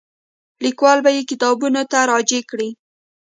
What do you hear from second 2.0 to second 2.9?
راجع کړي.